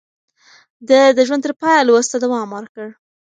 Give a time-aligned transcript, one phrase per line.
[0.89, 2.87] ده د ژوند تر پايه لوست ته دوام ورکړ.